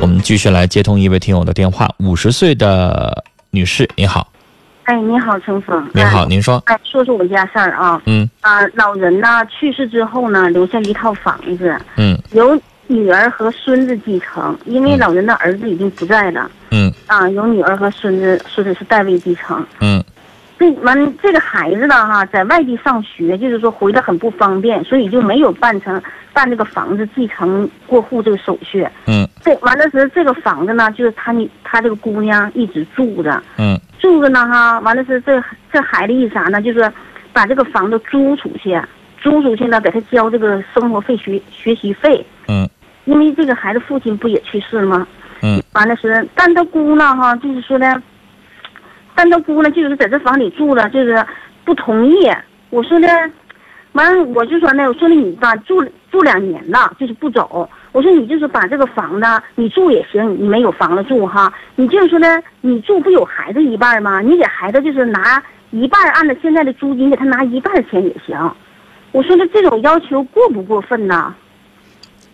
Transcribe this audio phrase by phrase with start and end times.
[0.00, 4.30] 我们继续来接通一位听友的电话，五十岁的女士，你好。
[4.84, 5.90] 哎，你好，陈峰。
[5.92, 6.62] 你好，您说。
[6.66, 8.00] 哎，说说我家事儿啊。
[8.06, 8.28] 嗯。
[8.40, 11.76] 啊，老人呢去世之后呢，留下一套房子。
[11.96, 12.16] 嗯。
[12.32, 16.48] 由女儿和孙子继承，因为老人的儿子已经不在了。
[16.70, 16.92] 嗯。
[17.06, 19.66] 啊，由女儿和孙子，孙子是代位继承。
[19.80, 20.02] 嗯。
[20.58, 26.02] 这完，这个孩子呢，哈，在外地上学，就是说回来很不方便，所以就没有办成
[26.32, 28.86] 办这个房子继承过户这个手续。
[29.06, 29.28] 嗯。
[29.42, 33.42] 这完了是这个房子呢，就是他你他这个姑娘一直住着。
[33.58, 33.78] 嗯。
[33.98, 36.62] 住着呢哈，完了是这这孩子意思啥呢？
[36.62, 36.90] 就是
[37.34, 38.80] 把这个房子租出去，
[39.20, 42.24] 租出去呢，给他交这个生活费、学学习费。
[42.48, 42.66] 嗯。
[43.04, 45.06] 因为这个孩子父亲不也去世了吗？
[45.42, 45.62] 嗯。
[45.74, 48.02] 完了是，但他姑呢哈，就是说呢。
[49.16, 51.24] 但他姑呢，就是在这房里住了，就是
[51.64, 52.30] 不同意。
[52.68, 53.08] 我说呢，
[53.92, 57.68] 完我就说呢，我说你吧，住住两年了，就是不走。
[57.92, 62.26] 我说你就是把这个房子你住也行，你没有房子住哈，你就是说呢，
[62.60, 64.20] 你住不有孩子一半吗？
[64.20, 68.36] 你给孩子就是拿一半，按照现在的租金给他拿一半钱也行。
[69.12, 71.34] 我说的这种要求过不过分呢？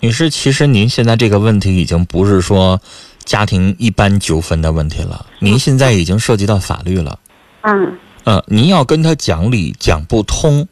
[0.00, 2.80] 女士，其实您现在这个问题已经不是说。
[3.24, 7.18] 家庭一般纠纷的问题了，您现在已经涉及到法律了。
[7.62, 7.98] 嗯。
[8.24, 10.66] 呃，您要跟他讲理讲不通。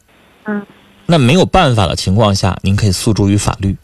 [0.45, 0.65] 嗯。
[1.05, 3.75] 那没有办法的情况下，您可以诉诸于法律。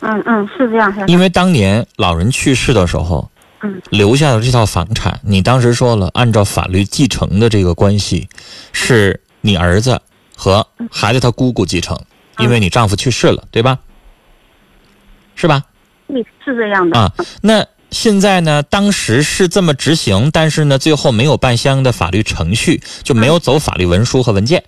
[0.00, 0.92] 嗯嗯，是这样。
[1.06, 3.30] 因为当年老人去世的时候，
[3.62, 8.28] 嗯，留下的这套房产，你当时说了，按照法律继承的这个关系，
[8.72, 10.00] 是你儿子
[10.36, 11.98] 和孩子他姑姑继承，
[12.38, 13.78] 因为你丈夫去世了，对吧？
[15.34, 15.62] 是吧？
[16.08, 16.98] 对，是这样的。
[16.98, 17.66] 啊，那。
[17.90, 24.62] 现在呢，当时是这么执行，但是呢，最后没有办相应的法律程序，就没有走法律文书和文件，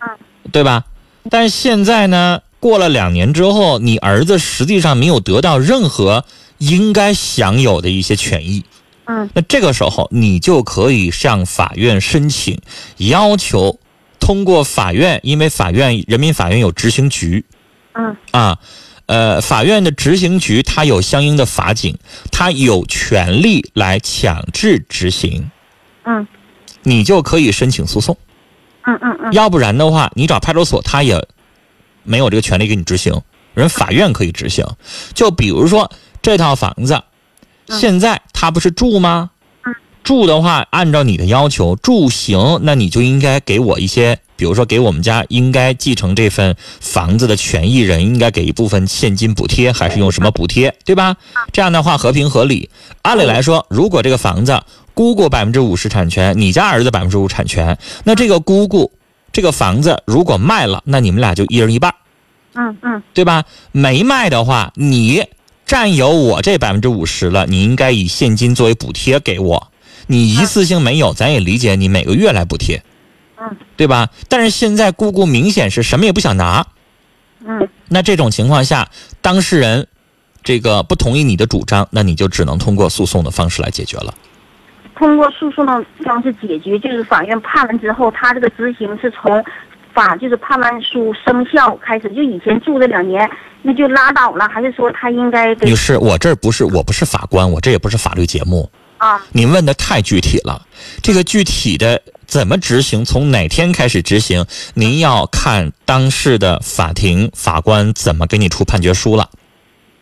[0.00, 0.08] 嗯，
[0.50, 0.84] 对吧？
[1.30, 6.24] 但现在呢，过了两年之后，你儿子实际上没有得到任何
[6.58, 8.64] 应该享有的一些权益，
[9.04, 12.60] 嗯，那这个时候你就可以向法院申请，
[12.96, 13.78] 要求
[14.18, 17.44] 通过法院，因为法院人民法院有执行局，
[17.92, 18.58] 嗯，啊。
[19.06, 21.98] 呃，法院的执行局它有相应的法警，
[22.32, 25.50] 它有权利来强制执行。
[26.04, 26.26] 嗯，
[26.82, 28.16] 你就可以申请诉讼。
[28.86, 29.32] 嗯嗯嗯。
[29.32, 31.26] 要不然的话，你找派出所，他也
[32.02, 33.20] 没有这个权利给你执行。
[33.52, 34.66] 人法院可以执行。
[35.12, 35.90] 就比如说
[36.22, 37.02] 这套房子，
[37.68, 39.30] 现在他不是住吗？
[40.02, 44.18] 住的话，按照你的要求住行，那你就应该给我一些。
[44.44, 51.16] 比如说，给我们家应该继承这份房子的权益人，应该给一部分现金补贴，还是用什么补贴，对吧？
[51.50, 52.68] 这样的话合情合理。
[53.00, 54.60] 按理来说，如果这个房子
[54.92, 58.92] 姑姑百分之五十产权，你家儿子百分之五产权，那这个姑姑
[59.32, 61.94] 这个房子如果卖了，那你们俩就一人一半，
[62.52, 63.44] 嗯嗯，对吧？
[63.72, 65.24] 没卖的话，你
[65.64, 69.68] 占有我这百分之五十了，你应该以现金作为补贴给我。
[70.06, 72.82] 你一次性没有，咱也理解你每个月来补贴。
[73.74, 74.08] 嗯，对吧？
[74.28, 76.66] 但是现在姑姑明显是什么也不想拿，
[77.44, 78.88] 嗯，那这种情况下，
[79.20, 79.86] 当事人
[80.42, 84.14] 这个不同意你的主张，那你就只能通过诉讼的方式来解决了。
[84.96, 89.44] 通过诉讼的方式解决，就是法院判完之后，他这个执行是从
[89.92, 93.28] 法就是判完书生效开始，就以前住这两年
[93.62, 95.54] 那就拉倒了，还是说他应该？
[95.56, 99.20] 女士，我这不是我不是法官，我这也不是法律节目啊。
[99.32, 100.64] 您问的太具体了，
[101.02, 102.00] 这个具体的。
[102.26, 103.04] 怎么执行？
[103.04, 104.46] 从哪天开始执行？
[104.74, 109.30] 您要看当事的法庭法官怎么给你出判决书了。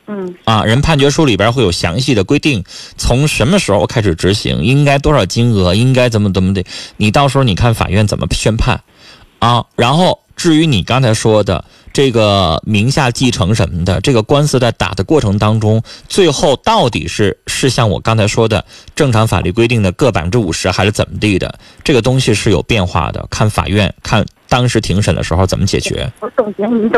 [0.08, 2.64] 嗯，啊，人判决书里边会有详细的规定，
[2.98, 6.64] 从什么时候开始执行，应该多少金额，应该怎么怎么的。
[6.96, 8.82] 你到时候你看法院怎么宣判，
[9.38, 11.64] 啊，然后至于你刚才说的。
[11.92, 18.64] 这个名下继承什么的，这个官司在打的过程当中，最后到底是是像我刚才说的
[18.94, 21.54] 正常法律规定的各百分之五十，还是怎么地的？
[21.84, 26.10] 这个东西是有变化的，看法院看当时庭审的时候怎么解决。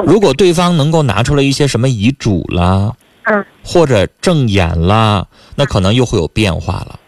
[0.06, 2.92] 如果对方能够拿出来一些什么遗嘱啦，
[3.24, 5.26] 嗯，或者证言啦，
[5.56, 7.00] 那可能又会有变化了。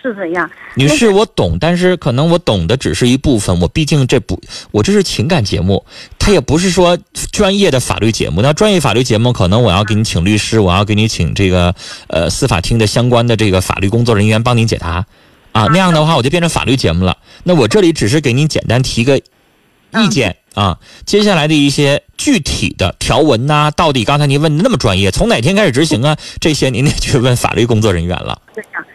[0.00, 3.60] 是怎样，女士，我懂，但是可能我懂的只是一部分。
[3.60, 4.40] 我毕竟这不，
[4.70, 5.84] 我这是情感节目，
[6.18, 6.96] 它也不是说
[7.32, 8.40] 专业的法律节目。
[8.40, 11.74] 那专业法律节目，可能我要给你请律师，我要给你请这个
[12.06, 15.04] 呃司法厅的相关的这个法律工作人员帮您解答，
[15.52, 17.16] 啊，那样的话我就变成法律节目了。
[17.42, 20.36] 那我这里只是给您简单提个意见。
[20.58, 20.76] 啊，
[21.06, 26.16] 接下来的一些具体的条文呐，到底刚才您问的那么专业，从哪天开始执行啊？
[26.40, 28.36] 这些您得去问法律工作人员了，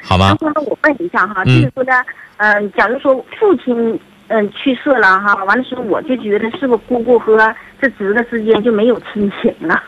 [0.02, 0.36] 好吗？
[0.42, 1.94] 那我问一下哈，就是说呢，
[2.36, 7.38] 嗯，假如说父亲嗯去世了哈，完了时候我就觉得是不是姑姑和
[7.82, 9.82] 这侄子之间就没有亲情了？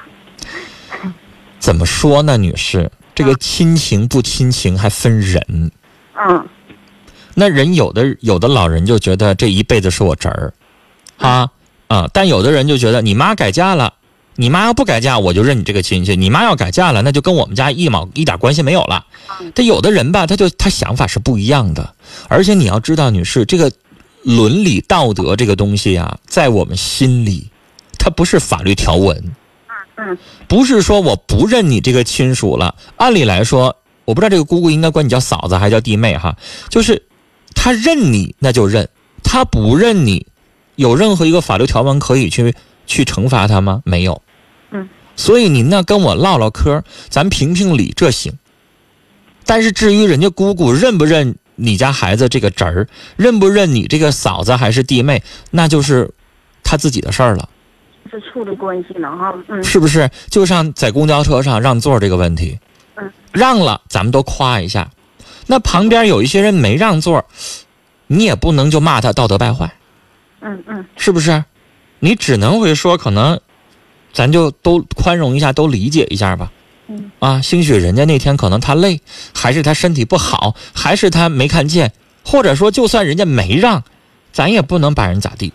[1.60, 2.89] 怎么说呢，女士？
[3.13, 5.72] 这个亲情不亲情还分人。
[6.18, 6.48] 嗯
[7.33, 10.54] 那人有的有的老人就觉得这一辈子是我侄儿，
[11.18, 11.45] 啊
[11.88, 13.94] 啊，但有的人就觉得你妈改嫁了，
[14.36, 19.06] 你妈要不改嫁，我就认你这个亲戚；你妈要改嫁了，那就跟我们家一毛一点关系没有了。
[19.54, 21.94] 他有的人吧，他就他想法是不一样的，
[22.28, 23.72] 而且你要知道，女士，这个
[24.24, 27.50] 伦理道德这个东西啊，在我们心里，
[27.98, 29.18] 它不是法律条文。
[29.98, 30.18] 嗯
[30.50, 32.76] 不是说我不认你这个亲属了。
[32.98, 36.36] 按理来说，我不知道这个姑姑应该管你叫嫂子还是叫弟妹哈，
[36.70, 37.02] 就是
[37.56, 38.90] 她认你那就认，
[39.24, 40.28] 她不认你，
[40.75, 42.54] 有任何一个法律条文可以去
[42.86, 43.81] 去惩罚他吗？
[43.86, 44.22] 没有。
[44.72, 44.88] 嗯。
[45.16, 48.38] 所以您呢跟我唠唠嗑，咱评评理，这行。
[49.45, 56.12] 但是至于人家姑姑认不认你家孩子这个侄儿，认不认你这个嫂子还是弟妹，那就是
[56.63, 57.48] 他自己的事儿了。
[58.12, 59.33] 是处的关系了哈。
[59.50, 60.10] 嗯是不是？
[60.30, 62.60] 就像在公交车上让座这个问题，
[62.95, 64.89] 嗯，让了咱们都夸一下，
[65.48, 67.24] 那旁边有一些人没让座，
[68.07, 69.75] 你也不能就骂他道德败坏，
[70.46, 71.44] 嗯嗯是不是？
[72.00, 73.40] 你只能会说可能，
[74.14, 76.52] 咱就都宽容一下，都理解一下吧。
[76.88, 79.02] 嗯啊，兴许人家那天可能他累，
[79.34, 81.92] 还是他身体不好，还是他没看见，
[82.24, 83.84] 或者说就算人家没让，
[84.32, 85.52] 咱也不能把人咋地。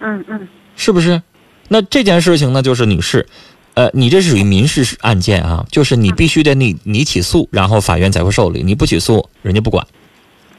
[0.00, 1.22] 嗯嗯是不是？
[1.68, 3.28] 那这件事情呢，就是女士，
[3.74, 9.86] 呃，你这是属于民事案件啊，就是你必须得你你起诉，然后法院才会受理，你不起诉，人家不管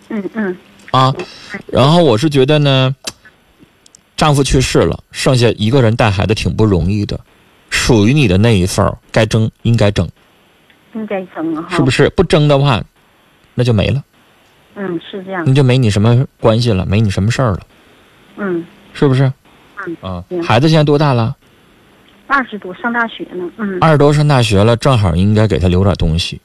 [0.08, 0.58] 嗯嗯
[0.92, 1.14] 啊。
[1.68, 2.96] 然后我是觉得呢，
[4.20, 7.18] 丈夫去世了，剩下一个人带孩子挺不容易的，
[7.70, 10.10] 属于你的那一份儿该争应该争，
[10.94, 11.78] 应该争啊哈。
[11.78, 12.10] 是不是？
[12.10, 12.84] 不争的话，
[13.56, 14.04] 那就没了，
[14.76, 15.46] 嗯，是这样。
[15.48, 17.60] 那就没你什么关系了，没你什么事儿了，
[18.36, 19.32] 嗯，是不是？
[19.88, 21.34] 嗯啊，孩子现在多大了？
[22.28, 23.50] 二十多上大学呢。
[23.58, 26.42] 嗯二十多上大学了，正好应该给他留点东西，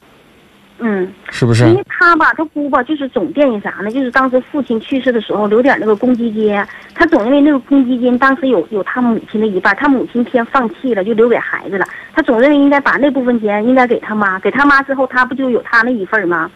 [0.86, 1.66] 嗯，是不是？
[1.66, 3.90] 因为他吧，他姑吧，就是总惦记啥呢？
[3.90, 6.54] 就是当时父亲去世的时候留点那个公积金，
[6.94, 11.86] 他总认为那个公积金当时有有他母亲的一半，他母亲偏放弃了，就留给孩子了。
[12.12, 16.50] 他总认为应该把那部分钱应该给他妈，给他妈之后，他不就有他那一份吗？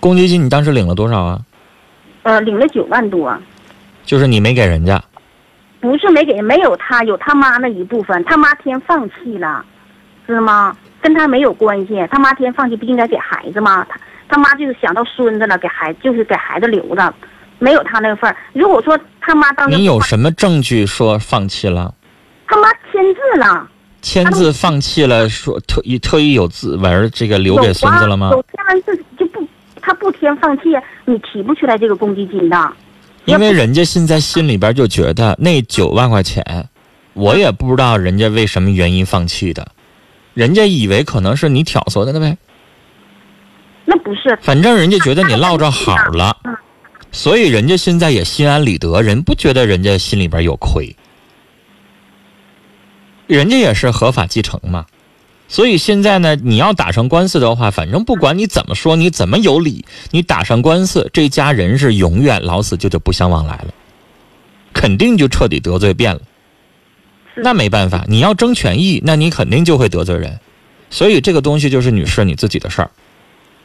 [0.00, 1.40] 公积金你当时领了多少啊？
[2.24, 3.32] 呃，领了九万多。
[4.04, 5.00] 就是你没给人家，
[5.78, 9.64] 不是没给，没有他，有他妈那一部分，他妈偏放弃了，
[10.26, 10.76] 知道吗？
[11.00, 13.86] 跟他没有关系，他妈天放弃，不应该给孩子吗？
[13.88, 13.98] 他
[14.28, 17.14] 他妈就是想到孙子了，给孩就是给孩子留的，
[17.58, 18.36] 没有他那份儿。
[18.52, 21.94] 如果说他妈当时你有什么证据说放弃了？
[22.46, 23.68] 他妈签字了，
[24.02, 28.42] 签字放弃了，说特意特意有字文这个留给孙子了吗有？
[28.54, 29.46] 签完字就不，
[29.80, 30.64] 他不签放弃，
[31.04, 32.72] 你提不出来这个公积金的。
[33.24, 36.42] 因为人家现在心里边就觉得那九万块钱，
[37.12, 39.66] 我也不知道人家为什么原因放弃的，
[40.34, 42.36] 人家以为可能是你挑唆的呢呗，
[43.84, 46.36] 那不是，反正人家觉得你落着好了，
[47.10, 50.94] 所以人家现在也心安理得，人不觉得人家心里边有亏，
[53.26, 54.86] 人家也是合法继承嘛。
[55.50, 63.68] 所以现在呢，你要打上官司的话，反正不管你怎么说，你怎么有理，你打上官司，这家人是永远老死就就不相往来了，
[64.74, 66.20] 肯定就彻底得罪遍了。
[67.38, 70.38] 是那没办法，你要争权益，那你肯定就会得罪人。
[70.90, 72.90] 所以这个东西就是女士你自己的事儿。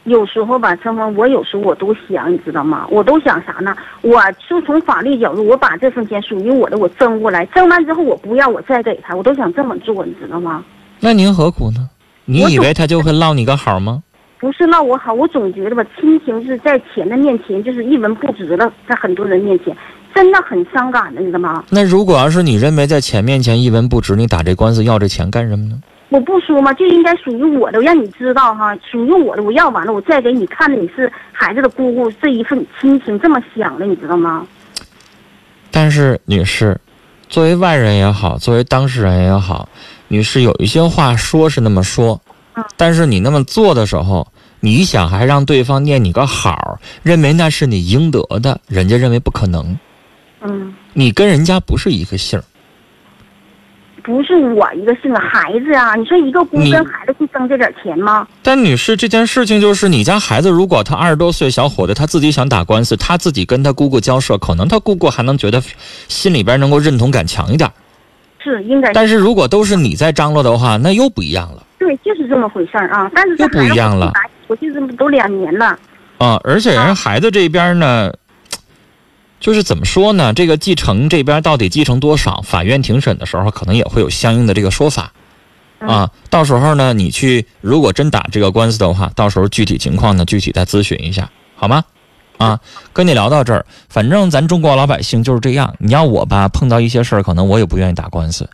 [0.03, 2.85] 有时候吧，陈峰，我有时候我都想，你知道吗？
[2.89, 3.73] 我都想啥呢？
[4.01, 10.63] 我就从法律角度，我把这份钱属于我的，我争过来，争完之后我不要，我再给他，我都想这么做，你知道吗？
[10.99, 11.89] 那您何苦呢？
[12.25, 14.03] 你以为他就会落你个好吗？
[14.39, 19.73] 不是落我好，我总觉得吧，亲情是在钱的面前就是一文不值了，在很多人面前，
[20.13, 21.63] 真的很伤感的，你知道吗？
[21.69, 25.79] 那如果要是你认为在钱面前一文不值，你打这官司要这钱干什么呢？
[26.09, 34.45] 我不说嘛，就应该属于我的，我让你知道哈，属于我的，我要完了，我再给你看着你是孩子的姑姑，这一份亲情这么想的，你知道吗？
[35.71, 36.79] 但是女士，
[37.29, 39.67] 作为外人也好，作为当事人也好，
[40.07, 42.21] 女士有一些话说是那么说
[42.55, 44.27] 嗯，但是你那么做的时候，
[44.59, 49.75] 你想还让对方念你个好，认为那是你应得的，人家认为不可能，
[50.43, 52.43] 嗯，你跟人家不是一个姓儿。
[54.03, 58.27] 不是我一个姓啊，孩子啊，你说一个姑你跟孩子去挣这点钱吗？
[58.41, 65.63] 但女士，这件事情就是你家孩子，如果他二十多岁小伙子，他自己想打官司，他自己跟他姑姑交涉，可能他姑姑还能觉得
[66.09, 67.71] 心里边能够认同感强一点。
[68.43, 73.09] 是应该但是如果都是你在张罗的话，那又不一样了对，就是这么回事儿啊。
[73.15, 74.11] 但是又不一样了
[74.47, 75.79] 我就这么都两年了，
[76.17, 76.37] 啊！
[76.43, 78.11] 而且人孩子这边呢，
[79.43, 80.31] 就是怎么说呢？
[80.31, 82.41] 这个继承这边到底继承多少？
[82.43, 85.11] 法院庭审的时候可能也会有相应的这个说法。
[85.79, 86.09] 啊。
[86.29, 91.83] 到时候呢，你去如果真打这个官司的话，到时候具体情况呢，具体再咨询一下，好吗？
[92.37, 92.57] 啊，
[92.93, 95.75] 跟你聊到这儿，反正咱中国老百姓就是这样。
[95.77, 98.49] 你要我吧，碰到一些事儿，可能我也不愿意打官司。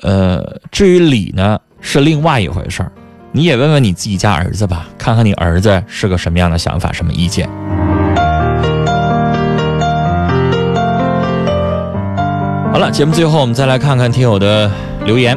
[0.00, 2.92] 呃，至于理呢，是另外一回事儿。
[3.32, 7.50] 你也问问你自己家儿子吧，看看你儿子是个什么样的想法，什么意见。
[12.72, 14.70] 好了，节目最后我们再来看看听友的
[15.04, 15.36] 留言。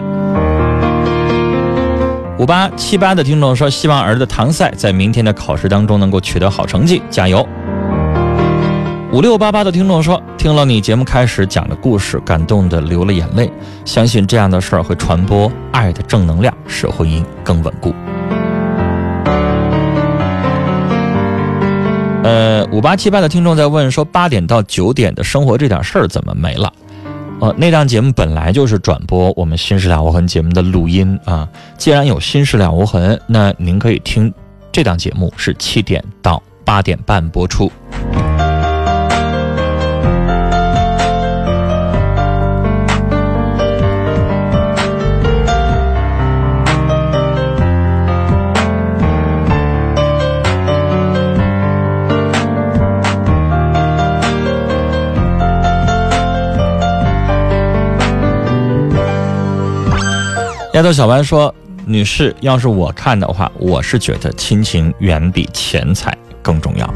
[2.38, 7.48] 五八七八的听众说，希望儿子唐赛在明天的考试当中能够取得好成绩，加油。
[9.12, 13.52] 五六八八的听众说，听了你节目开始讲的故事，感动的流了眼泪，
[13.84, 17.94] 相信这样的事儿会传播爱的正能量，使婚姻更稳固。
[22.24, 26.72] 呃，五八七八的听众在问说，八点到九点的生活这点事儿怎么没了？
[27.44, 31.46] 呃，那档节目本来就是转播我们《新事了无痕》节目的录音啊。
[31.78, 34.34] 既然有《新事了无痕》，那您可以听
[34.72, 37.70] 这档节目是七点到八点半播出。
[60.92, 61.54] 小白说
[61.86, 66.94] ：“女士，要是我看的话，我是觉得亲情远比钱财更重要。”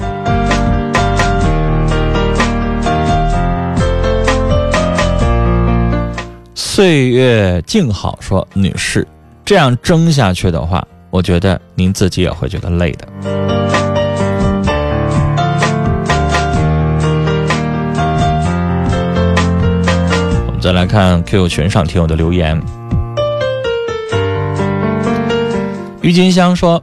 [6.54, 9.08] 岁月静好说：“女士，
[9.46, 13.08] 这样争下去的话，我觉得您自己也会觉得累的。”
[20.46, 22.62] 我们再来看 QQ 群上听友的留言。
[26.08, 26.82] 郁金香说：“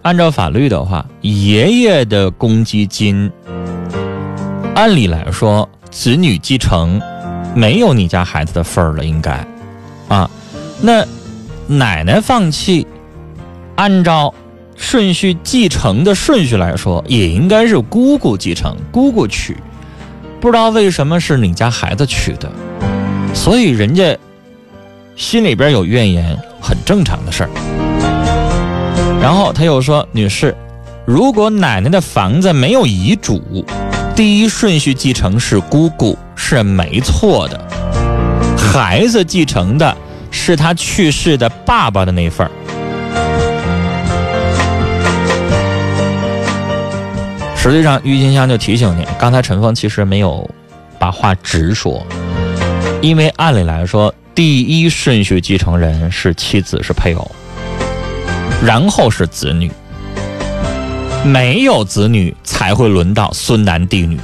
[0.00, 3.30] 按照法律的话，爷爷的公积金，
[4.74, 6.98] 按理来说，子女继承
[7.54, 9.46] 没有你家孩子的份儿了，应该
[10.08, 10.30] 啊。
[10.80, 11.04] 那
[11.66, 12.86] 奶奶放弃，
[13.74, 14.32] 按照
[14.76, 19.54] 顺序继承的顺序来说，也应该是姑姑继承，姑姑娶。
[20.40, 22.50] 不知道为什么是你家孩子娶的，
[23.34, 24.16] 所以人家
[25.16, 27.50] 心里边有怨言，很正常的事儿。”
[29.22, 30.52] 然后他又说：“女士，
[31.06, 33.64] 如果奶奶的房子没有遗嘱，
[34.16, 37.64] 第一顺序继承是姑姑是没错的，
[38.58, 39.96] 孩子继承的
[40.32, 42.50] 是他去世的爸爸的那份儿。”
[47.56, 50.50] 实际上，郁金香就提醒你，刚才陈峰其实没有
[50.98, 52.04] 把话直说，
[53.00, 57.30] 因为按理来说，第一顺序继承人是妻子，是配偶。
[58.64, 59.70] 然后是子女，
[61.24, 64.18] 没有子女才会轮到孙男弟女。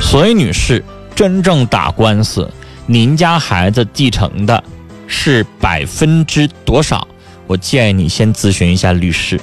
[0.00, 0.82] 所以，女士，
[1.14, 2.50] 真正打官司，
[2.86, 4.64] 您家孩子继承的
[5.06, 7.06] 是百分之多少？
[7.46, 9.38] 我建议你先咨询一下律师，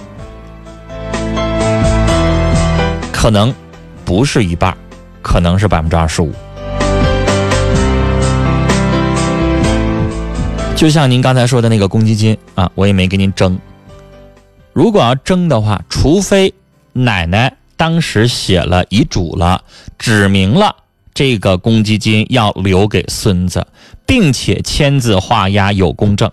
[3.12, 3.54] 可能
[4.04, 4.76] 不是一半，
[5.22, 6.34] 可能是百分之二十五。
[10.76, 13.58] 就像您刚才说的那个公积金啊，我也没给您争。
[14.74, 16.54] 如果要争的话，除非
[16.92, 19.64] 奶奶当时写了遗嘱了，
[19.98, 20.76] 指明了
[21.14, 23.66] 这个公积金要留给孙子，
[24.06, 26.30] 并且签字画押有公证，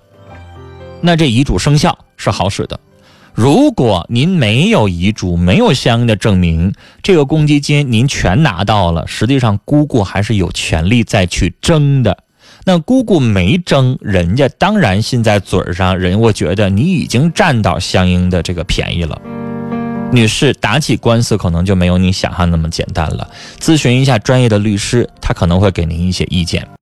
[1.01, 2.81] 那这遗嘱生效是好使的。
[3.33, 12.25] 如果您没有遗嘱，没有相应的证明，这个公积金您全拿到了，实际上姑姑还是有权利再去争的。
[12.65, 19.21] 那姑姑没争，人家当然信在嘴上，人我觉得你已经占到相应的这个便宜了。
[20.13, 23.29] 女士，打起官司可能就没有你想象那么简单了，
[23.59, 26.69] 咨询一下专业的律师，他可能会给您一些意见。